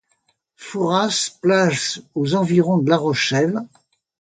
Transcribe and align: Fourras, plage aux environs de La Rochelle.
Fourras, 0.55 1.37
plage 1.43 2.01
aux 2.15 2.33
environs 2.33 2.79
de 2.79 2.89
La 2.89 2.97
Rochelle. 2.97 3.59